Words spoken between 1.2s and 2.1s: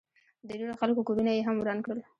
ئې هم وران کړل